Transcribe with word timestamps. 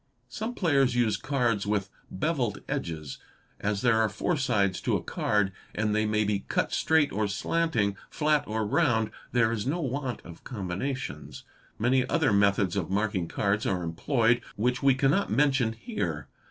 Some 0.27 0.55
players 0.55 0.95
use 0.95 1.15
cards 1.15 1.67
with 1.67 1.91
bevelled 2.09 2.57
edges; 2.67 3.19
as 3.59 3.81
there 3.83 3.97
are 3.99 4.09
four 4.09 4.35
sides 4.35 4.81
to 4.81 4.95
a 4.95 5.03
card 5.03 5.51
and 5.75 5.93
they 5.95 6.07
may 6.07 6.23
be 6.23 6.39
cut 6.39 6.71
straight 6.73 7.11
or 7.11 7.27
slanting, 7.27 7.95
flat 8.09 8.43
or 8.47 8.65
round, 8.65 9.11
there 9.31 9.51
is 9.51 9.67
no 9.67 9.79
want 9.79 10.23
of 10.25 10.43
combinations. 10.43 11.43
Many 11.77 12.03
other 12.09 12.33
methods 12.33 12.75
of 12.75 12.89
marking 12.89 13.27
cards 13.27 13.67
are 13.67 13.83
employed 13.83 14.41
which 14.55 14.81
we 14.81 14.95
cannot 14.95 15.29
mention 15.31 15.73
here. 15.73 16.27